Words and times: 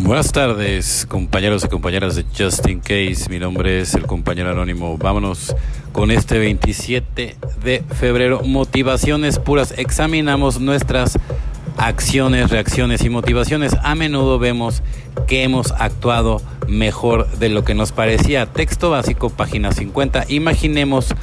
Buenas 0.00 0.32
tardes, 0.32 1.06
compañeros 1.06 1.64
y 1.64 1.68
compañeras 1.68 2.16
de 2.16 2.24
Just 2.36 2.66
In 2.66 2.80
Case. 2.80 3.28
Mi 3.28 3.38
nombre 3.38 3.80
es 3.80 3.94
el 3.94 4.06
compañero 4.06 4.50
anónimo. 4.50 4.96
Vámonos 4.96 5.54
con 5.92 6.10
este 6.10 6.38
27 6.38 7.36
de 7.62 7.84
febrero. 7.94 8.40
Motivaciones 8.42 9.38
puras. 9.38 9.74
Examinamos 9.76 10.60
nuestras 10.60 11.18
acciones, 11.76 12.50
reacciones 12.50 13.04
y 13.04 13.10
motivaciones. 13.10 13.76
A 13.82 13.94
menudo 13.94 14.38
vemos 14.38 14.82
que 15.26 15.44
hemos 15.44 15.72
actuado 15.72 16.40
mejor 16.66 17.30
de 17.38 17.50
lo 17.50 17.62
que 17.62 17.74
nos 17.74 17.92
parecía. 17.92 18.46
Texto 18.46 18.90
básico, 18.90 19.28
página 19.28 19.72
50. 19.72 20.24
Imaginemos 20.28 21.14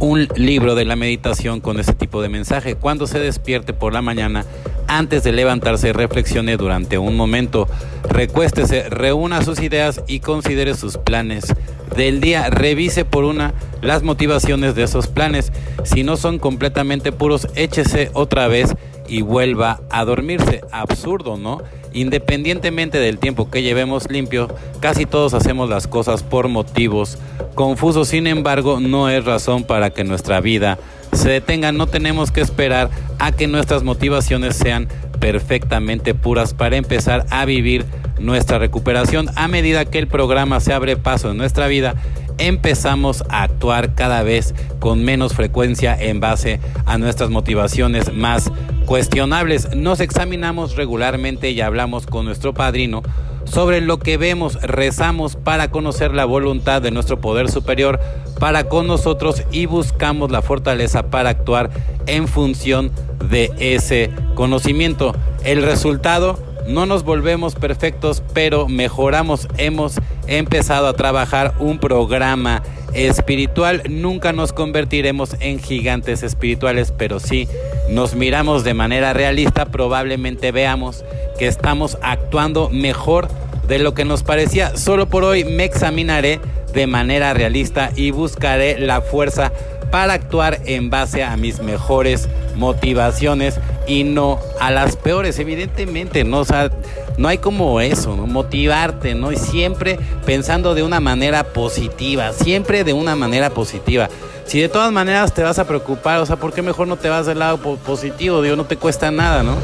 un 0.00 0.28
libro 0.36 0.74
de 0.74 0.84
la 0.84 0.96
meditación 0.96 1.60
con 1.60 1.80
ese 1.80 1.94
tipo 1.94 2.20
de 2.20 2.28
mensaje. 2.28 2.74
Cuando 2.74 3.06
se 3.06 3.18
despierte 3.18 3.72
por 3.72 3.94
la 3.94 4.02
mañana, 4.02 4.44
antes 4.88 5.22
de 5.22 5.32
levantarse, 5.32 5.92
reflexione 5.92 6.56
durante 6.56 6.98
un 6.98 7.16
momento. 7.16 7.68
Recuéstese, 8.08 8.88
reúna 8.88 9.42
sus 9.42 9.60
ideas 9.60 10.02
y 10.08 10.20
considere 10.20 10.74
sus 10.74 10.96
planes 10.96 11.54
del 11.94 12.20
día. 12.20 12.50
Revise 12.50 13.04
por 13.04 13.24
una 13.24 13.54
las 13.82 14.02
motivaciones 14.02 14.74
de 14.74 14.82
esos 14.82 15.06
planes. 15.06 15.52
Si 15.84 16.02
no 16.02 16.16
son 16.16 16.38
completamente 16.38 17.12
puros, 17.12 17.48
échese 17.54 18.10
otra 18.14 18.48
vez 18.48 18.74
y 19.08 19.22
vuelva 19.22 19.80
a 19.90 20.04
dormirse. 20.04 20.62
Absurdo, 20.72 21.36
¿no? 21.36 21.62
Independientemente 21.92 22.98
del 22.98 23.18
tiempo 23.18 23.50
que 23.50 23.62
llevemos 23.62 24.10
limpio, 24.10 24.48
casi 24.80 25.06
todos 25.06 25.34
hacemos 25.34 25.68
las 25.68 25.86
cosas 25.86 26.22
por 26.22 26.48
motivos 26.48 27.18
confusos. 27.54 28.08
Sin 28.08 28.26
embargo, 28.26 28.80
no 28.80 29.08
es 29.08 29.24
razón 29.24 29.64
para 29.64 29.90
que 29.90 30.04
nuestra 30.04 30.40
vida 30.40 30.78
se 31.18 31.28
detenga. 31.28 31.72
No 31.72 31.86
tenemos 31.86 32.30
que 32.30 32.40
esperar 32.40 32.90
a 33.18 33.32
que 33.32 33.46
nuestras 33.46 33.82
motivaciones 33.82 34.56
sean 34.56 34.88
perfectamente 35.20 36.14
puras 36.14 36.54
para 36.54 36.76
empezar 36.76 37.26
a 37.30 37.44
vivir 37.44 37.84
nuestra 38.18 38.58
recuperación. 38.58 39.28
A 39.36 39.48
medida 39.48 39.84
que 39.84 39.98
el 39.98 40.06
programa 40.06 40.60
se 40.60 40.72
abre 40.72 40.96
paso 40.96 41.30
en 41.30 41.36
nuestra 41.36 41.66
vida, 41.66 41.94
empezamos 42.38 43.24
a 43.28 43.42
actuar 43.42 43.94
cada 43.94 44.22
vez 44.22 44.54
con 44.78 45.04
menos 45.04 45.34
frecuencia 45.34 45.96
en 46.00 46.20
base 46.20 46.60
a 46.86 46.98
nuestras 46.98 47.30
motivaciones 47.30 48.12
más 48.14 48.50
cuestionables. 48.86 49.74
Nos 49.74 50.00
examinamos 50.00 50.76
regularmente 50.76 51.50
y 51.50 51.60
hablamos 51.60 52.06
con 52.06 52.24
nuestro 52.24 52.54
padrino 52.54 53.02
sobre 53.50 53.80
lo 53.80 53.98
que 53.98 54.18
vemos, 54.18 54.60
rezamos 54.60 55.36
para 55.36 55.70
conocer 55.70 56.12
la 56.12 56.26
voluntad 56.26 56.82
de 56.82 56.90
nuestro 56.90 57.20
poder 57.20 57.50
superior 57.50 57.98
para 58.38 58.64
con 58.64 58.86
nosotros 58.86 59.42
y 59.50 59.66
buscamos 59.66 60.30
la 60.30 60.42
fortaleza 60.42 61.10
para 61.10 61.30
actuar 61.30 61.70
en 62.06 62.28
función 62.28 62.90
de 63.28 63.50
ese 63.58 64.10
conocimiento. 64.34 65.14
El 65.44 65.62
resultado, 65.62 66.38
no 66.66 66.86
nos 66.86 67.02
volvemos 67.02 67.54
perfectos, 67.54 68.22
pero 68.34 68.68
mejoramos. 68.68 69.48
Hemos 69.56 69.94
empezado 70.26 70.86
a 70.86 70.92
trabajar 70.92 71.54
un 71.58 71.78
programa 71.78 72.62
espiritual. 72.92 73.82
Nunca 73.88 74.32
nos 74.32 74.52
convertiremos 74.52 75.36
en 75.40 75.58
gigantes 75.58 76.22
espirituales, 76.22 76.92
pero 76.96 77.20
sí 77.20 77.48
nos 77.88 78.14
miramos 78.14 78.64
de 78.64 78.74
manera 78.74 79.12
realista, 79.14 79.66
probablemente 79.66 80.52
veamos 80.52 81.04
que 81.38 81.46
estamos 81.46 81.96
actuando 82.02 82.68
mejor 82.68 83.28
de 83.66 83.78
lo 83.78 83.94
que 83.94 84.04
nos 84.04 84.22
parecía. 84.22 84.76
Solo 84.76 85.08
por 85.08 85.24
hoy 85.24 85.44
me 85.44 85.64
examinaré 85.64 86.40
de 86.72 86.86
manera 86.86 87.34
realista 87.34 87.90
y 87.96 88.10
buscaré 88.10 88.78
la 88.78 89.00
fuerza 89.00 89.52
para 89.90 90.14
actuar 90.14 90.60
en 90.66 90.90
base 90.90 91.22
a 91.24 91.36
mis 91.36 91.60
mejores 91.60 92.28
motivaciones 92.56 93.58
y 93.86 94.04
no 94.04 94.38
a 94.60 94.70
las 94.70 94.96
peores, 94.96 95.38
evidentemente, 95.38 96.24
¿no? 96.24 96.40
O 96.40 96.44
sea, 96.44 96.70
no 97.16 97.28
hay 97.28 97.38
como 97.38 97.80
eso, 97.80 98.14
¿no? 98.16 98.26
Motivarte, 98.26 99.14
¿no? 99.14 99.32
Y 99.32 99.36
siempre 99.36 99.98
pensando 100.26 100.74
de 100.74 100.82
una 100.82 101.00
manera 101.00 101.44
positiva, 101.44 102.32
siempre 102.32 102.84
de 102.84 102.92
una 102.92 103.16
manera 103.16 103.50
positiva. 103.50 104.08
Si 104.44 104.60
de 104.60 104.68
todas 104.68 104.92
maneras 104.92 105.34
te 105.34 105.42
vas 105.42 105.58
a 105.58 105.66
preocupar, 105.66 106.20
o 106.20 106.26
sea, 106.26 106.36
¿por 106.36 106.52
qué 106.52 106.62
mejor 106.62 106.88
no 106.88 106.96
te 106.96 107.08
vas 107.08 107.26
del 107.26 107.38
lado 107.38 107.58
positivo? 107.58 108.42
Digo, 108.42 108.56
no 108.56 108.64
te 108.64 108.76
cuesta 108.76 109.10
nada, 109.10 109.42
¿no? 109.42 109.56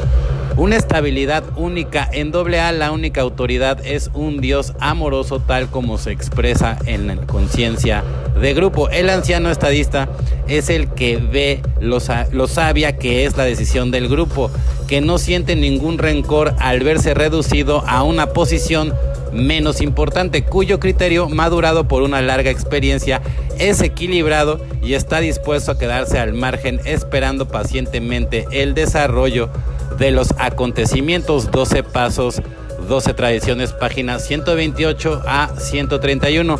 Una 0.57 0.77
estabilidad 0.77 1.43
única. 1.57 2.09
En 2.13 2.31
doble 2.31 2.61
A 2.61 2.71
la 2.71 2.93
única 2.93 3.19
autoridad 3.19 3.85
es 3.85 4.09
un 4.13 4.39
Dios 4.39 4.71
amoroso 4.79 5.41
tal 5.41 5.69
como 5.69 5.97
se 5.97 6.11
expresa 6.11 6.77
en 6.85 7.07
la 7.07 7.17
conciencia 7.17 8.05
de 8.39 8.53
grupo. 8.53 8.89
El 8.89 9.09
anciano 9.09 9.51
estadista 9.51 10.07
es 10.47 10.69
el 10.69 10.87
que 10.87 11.17
ve 11.17 11.61
lo, 11.81 11.97
lo 12.31 12.47
sabia 12.47 12.97
que 12.97 13.25
es 13.25 13.35
la 13.35 13.43
decisión 13.43 13.91
del 13.91 14.07
grupo, 14.07 14.49
que 14.87 15.01
no 15.01 15.17
siente 15.17 15.57
ningún 15.57 15.97
rencor 15.97 16.55
al 16.59 16.79
verse 16.79 17.13
reducido 17.13 17.83
a 17.85 18.03
una 18.03 18.27
posición 18.27 18.93
menos 19.33 19.81
importante, 19.81 20.45
cuyo 20.45 20.79
criterio, 20.79 21.27
madurado 21.27 21.89
por 21.89 22.01
una 22.01 22.21
larga 22.21 22.49
experiencia, 22.49 23.21
es 23.59 23.81
equilibrado 23.81 24.61
y 24.81 24.93
está 24.93 25.19
dispuesto 25.19 25.73
a 25.73 25.77
quedarse 25.77 26.17
al 26.17 26.33
margen 26.33 26.79
esperando 26.85 27.49
pacientemente 27.49 28.45
el 28.51 28.73
desarrollo 28.73 29.49
de 29.97 30.11
los 30.11 30.29
acontecimientos, 30.37 31.51
12 31.51 31.83
pasos, 31.83 32.41
12 32.87 33.13
tradiciones, 33.13 33.73
páginas 33.73 34.25
128 34.25 35.23
a 35.25 35.51
131. 35.57 36.59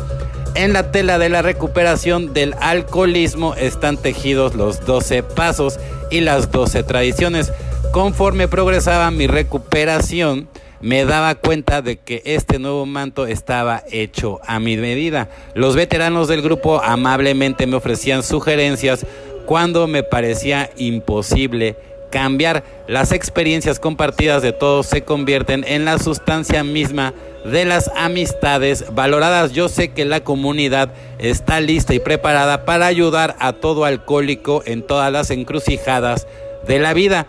En 0.54 0.72
la 0.72 0.90
tela 0.90 1.18
de 1.18 1.28
la 1.28 1.42
recuperación 1.42 2.32
del 2.32 2.54
alcoholismo 2.60 3.54
están 3.54 3.98
tejidos 3.98 4.54
los 4.54 4.84
12 4.86 5.22
pasos 5.22 5.78
y 6.10 6.20
las 6.20 6.50
12 6.50 6.82
tradiciones. 6.82 7.52
Conforme 7.92 8.48
progresaba 8.48 9.10
mi 9.10 9.26
recuperación, 9.26 10.48
me 10.80 11.04
daba 11.04 11.34
cuenta 11.34 11.82
de 11.82 11.98
que 11.98 12.22
este 12.24 12.58
nuevo 12.58 12.86
manto 12.86 13.26
estaba 13.26 13.82
hecho 13.90 14.40
a 14.46 14.58
mi 14.58 14.76
medida. 14.76 15.28
Los 15.54 15.76
veteranos 15.76 16.28
del 16.28 16.42
grupo 16.42 16.82
amablemente 16.82 17.66
me 17.66 17.76
ofrecían 17.76 18.22
sugerencias 18.22 19.06
cuando 19.46 19.86
me 19.86 20.02
parecía 20.02 20.70
imposible 20.76 21.76
cambiar. 22.10 22.64
Las 22.88 23.12
experiencias 23.12 23.78
compartidas 23.78 24.42
de 24.42 24.52
todos 24.52 24.86
se 24.86 25.02
convierten 25.02 25.64
en 25.66 25.84
la 25.84 25.98
sustancia 25.98 26.64
misma 26.64 27.14
de 27.44 27.64
las 27.64 27.90
amistades 27.96 28.86
valoradas. 28.94 29.52
Yo 29.52 29.68
sé 29.68 29.92
que 29.92 30.04
la 30.04 30.20
comunidad 30.20 30.90
está 31.18 31.60
lista 31.60 31.94
y 31.94 31.98
preparada 31.98 32.64
para 32.64 32.86
ayudar 32.86 33.36
a 33.38 33.52
todo 33.52 33.84
alcohólico 33.84 34.62
en 34.66 34.82
todas 34.82 35.12
las 35.12 35.30
encrucijadas 35.30 36.26
de 36.66 36.78
la 36.78 36.92
vida. 36.92 37.26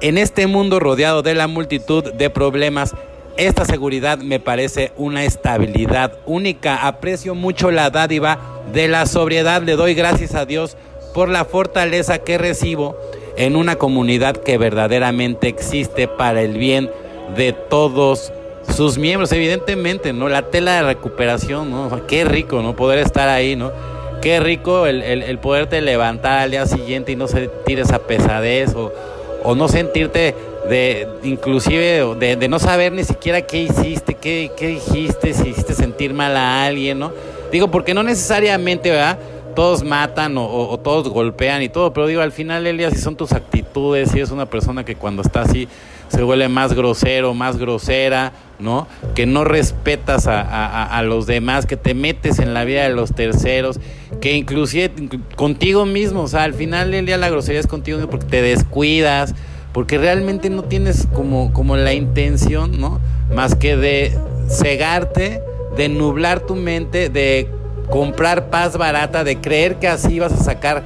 En 0.00 0.18
este 0.18 0.46
mundo 0.46 0.80
rodeado 0.80 1.22
de 1.22 1.34
la 1.34 1.46
multitud 1.46 2.12
de 2.12 2.28
problemas, 2.28 2.94
esta 3.36 3.64
seguridad 3.64 4.18
me 4.18 4.38
parece 4.38 4.92
una 4.96 5.24
estabilidad 5.24 6.18
única. 6.26 6.86
Aprecio 6.86 7.34
mucho 7.34 7.70
la 7.70 7.90
dádiva 7.90 8.38
de 8.72 8.86
la 8.86 9.06
sobriedad. 9.06 9.62
Le 9.62 9.76
doy 9.76 9.94
gracias 9.94 10.34
a 10.34 10.44
Dios 10.44 10.76
por 11.14 11.28
la 11.28 11.44
fortaleza 11.44 12.18
que 12.18 12.38
recibo 12.38 12.96
en 13.36 13.56
una 13.56 13.76
comunidad 13.76 14.36
que 14.36 14.58
verdaderamente 14.58 15.48
existe 15.48 16.08
para 16.08 16.42
el 16.42 16.56
bien 16.56 16.90
de 17.36 17.52
todos 17.52 18.32
sus 18.74 18.98
miembros, 18.98 19.32
evidentemente, 19.32 20.12
¿no? 20.12 20.28
La 20.28 20.42
tela 20.42 20.76
de 20.76 20.82
recuperación, 20.82 21.70
¿no? 21.70 22.06
qué 22.06 22.24
rico, 22.24 22.62
¿no? 22.62 22.74
Poder 22.74 22.98
estar 22.98 23.28
ahí, 23.28 23.56
¿no? 23.56 23.72
Qué 24.22 24.40
rico 24.40 24.86
el, 24.86 25.02
el, 25.02 25.38
poderte 25.38 25.82
levantar 25.82 26.38
al 26.38 26.50
día 26.50 26.66
siguiente 26.66 27.12
y 27.12 27.16
no 27.16 27.28
sentir 27.28 27.78
esa 27.78 27.98
pesadez 27.98 28.74
o, 28.74 28.90
o 29.42 29.54
no 29.54 29.68
sentirte 29.68 30.34
de, 30.68 31.06
inclusive, 31.24 32.14
de, 32.18 32.36
de, 32.36 32.48
no 32.48 32.58
saber 32.58 32.92
ni 32.92 33.04
siquiera 33.04 33.42
qué 33.42 33.58
hiciste, 33.64 34.14
qué, 34.14 34.50
qué 34.56 34.68
dijiste, 34.68 35.34
si 35.34 35.50
hiciste 35.50 35.74
sentir 35.74 36.14
mal 36.14 36.36
a 36.38 36.64
alguien, 36.64 37.00
¿no? 37.00 37.12
Digo, 37.52 37.70
porque 37.70 37.92
no 37.92 38.02
necesariamente, 38.02 38.90
¿verdad? 38.90 39.18
Todos 39.54 39.84
matan 39.84 40.34
o, 40.36 40.78
todos 40.78 41.08
golpean 41.08 41.62
y 41.62 41.68
todo, 41.68 41.92
pero 41.92 42.06
digo, 42.06 42.20
al 42.20 42.32
final, 42.32 42.66
Elia, 42.66 42.90
si 42.90 42.98
son 42.98 43.16
tus 43.16 43.32
actitudes, 43.32 44.10
si 44.10 44.20
es 44.20 44.30
una 44.30 44.46
persona 44.46 44.84
que 44.84 44.96
cuando 44.96 45.22
está 45.22 45.42
así 45.42 45.68
se 46.08 46.22
vuelve 46.22 46.48
más 46.48 46.74
grosero, 46.74 47.34
más 47.34 47.56
grosera, 47.56 48.32
¿no? 48.58 48.86
Que 49.14 49.26
no 49.26 49.44
respetas 49.44 50.26
a, 50.28 51.02
los 51.02 51.26
demás, 51.26 51.66
que 51.66 51.76
te 51.76 51.94
metes 51.94 52.38
en 52.38 52.54
la 52.54 52.64
vida 52.64 52.82
de 52.84 52.90
los 52.90 53.14
terceros, 53.14 53.80
que 54.20 54.34
inclusive 54.34 54.92
contigo 55.34 55.86
mismo, 55.86 56.22
o 56.22 56.28
sea, 56.28 56.44
al 56.44 56.54
final 56.54 56.90
del 56.90 57.06
día 57.06 57.16
la 57.16 57.30
grosería 57.30 57.60
es 57.60 57.66
contigo 57.66 57.98
mismo 57.98 58.10
porque 58.10 58.26
te 58.26 58.42
descuidas, 58.42 59.34
porque 59.72 59.98
realmente 59.98 60.50
no 60.50 60.62
tienes 60.64 61.08
como, 61.12 61.52
como 61.52 61.76
la 61.76 61.94
intención, 61.94 62.80
¿no? 62.80 63.00
Más 63.34 63.56
que 63.56 63.76
de 63.76 64.16
cegarte, 64.48 65.42
de 65.76 65.88
nublar 65.88 66.40
tu 66.40 66.54
mente, 66.54 67.08
de 67.08 67.48
comprar 67.90 68.50
paz 68.50 68.76
barata, 68.76 69.24
de 69.24 69.40
creer 69.40 69.76
que 69.76 69.88
así 69.88 70.18
vas 70.18 70.32
a 70.32 70.42
sacar 70.42 70.82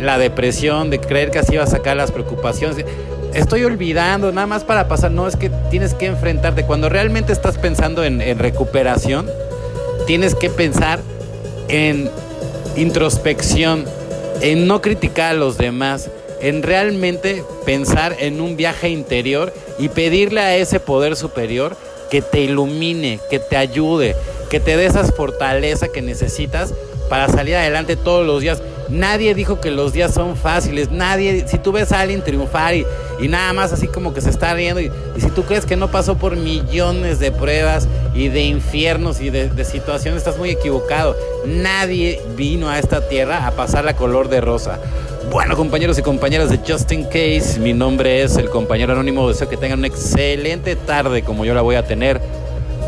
la 0.00 0.18
depresión, 0.18 0.90
de 0.90 1.00
creer 1.00 1.30
que 1.30 1.38
así 1.38 1.56
vas 1.56 1.68
a 1.68 1.76
sacar 1.76 1.96
las 1.96 2.12
preocupaciones. 2.12 2.84
Estoy 3.34 3.64
olvidando, 3.64 4.32
nada 4.32 4.46
más 4.46 4.64
para 4.64 4.88
pasar, 4.88 5.10
no 5.10 5.28
es 5.28 5.36
que 5.36 5.50
tienes 5.70 5.94
que 5.94 6.06
enfrentarte. 6.06 6.64
Cuando 6.64 6.88
realmente 6.88 7.32
estás 7.32 7.58
pensando 7.58 8.04
en, 8.04 8.20
en 8.20 8.38
recuperación, 8.38 9.28
tienes 10.06 10.34
que 10.34 10.50
pensar 10.50 11.00
en 11.68 12.10
introspección, 12.76 13.84
en 14.40 14.66
no 14.66 14.80
criticar 14.80 15.32
a 15.32 15.34
los 15.34 15.58
demás, 15.58 16.10
en 16.40 16.62
realmente 16.62 17.44
pensar 17.64 18.16
en 18.18 18.40
un 18.40 18.56
viaje 18.56 18.88
interior 18.88 19.52
y 19.78 19.88
pedirle 19.88 20.40
a 20.40 20.56
ese 20.56 20.80
poder 20.80 21.14
superior 21.14 21.76
que 22.10 22.22
te 22.22 22.40
ilumine, 22.40 23.20
que 23.30 23.38
te 23.38 23.56
ayude, 23.56 24.16
que 24.50 24.60
te 24.60 24.76
dé 24.76 24.84
esa 24.84 25.04
fortaleza 25.04 25.88
que 25.88 26.02
necesitas 26.02 26.74
para 27.08 27.28
salir 27.28 27.56
adelante 27.56 27.96
todos 27.96 28.26
los 28.26 28.42
días. 28.42 28.62
Nadie 28.88 29.34
dijo 29.34 29.60
que 29.60 29.70
los 29.70 29.92
días 29.92 30.12
son 30.12 30.36
fáciles. 30.36 30.90
Nadie, 30.90 31.46
si 31.46 31.58
tú 31.58 31.70
ves 31.70 31.92
a 31.92 32.00
alguien 32.00 32.22
triunfar 32.22 32.74
y, 32.74 32.84
nada 33.28 33.52
más 33.52 33.72
así 33.72 33.86
como 33.86 34.12
que 34.12 34.20
se 34.20 34.30
está 34.30 34.52
riendo, 34.52 34.80
y, 34.80 34.90
si 35.18 35.28
tú 35.30 35.44
crees 35.44 35.64
que 35.64 35.76
no 35.76 35.90
pasó 35.92 36.16
por 36.16 36.36
millones 36.36 37.20
de 37.20 37.30
pruebas 37.30 37.86
y 38.14 38.28
de 38.28 38.42
infiernos 38.42 39.20
y 39.20 39.30
de, 39.30 39.48
de, 39.48 39.64
situaciones, 39.64 40.18
estás 40.18 40.36
muy 40.36 40.50
equivocado. 40.50 41.16
Nadie 41.46 42.20
vino 42.36 42.68
a 42.68 42.80
esta 42.80 43.08
tierra 43.08 43.46
a 43.46 43.52
pasar 43.52 43.84
la 43.84 43.94
color 43.94 44.28
de 44.28 44.40
rosa. 44.40 44.80
Bueno, 45.30 45.56
compañeros 45.56 45.96
y 45.96 46.02
compañeras 46.02 46.50
de 46.50 46.58
Justin 46.66 47.04
Case, 47.04 47.60
mi 47.60 47.72
nombre 47.72 48.22
es 48.22 48.36
el 48.36 48.50
compañero 48.50 48.94
anónimo. 48.94 49.28
Deseo 49.28 49.48
que 49.48 49.56
tengan 49.56 49.78
una 49.78 49.86
excelente 49.86 50.74
tarde 50.74 51.22
como 51.22 51.44
yo 51.44 51.54
la 51.54 51.62
voy 51.62 51.76
a 51.76 51.86
tener. 51.86 52.20